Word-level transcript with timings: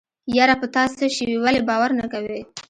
يره 0.37 0.55
په 0.61 0.67
تاڅه 0.73 1.05
شوي 1.17 1.35
ولې 1.39 1.61
باور 1.69 1.89
نه 1.99 2.05
کوې. 2.13 2.39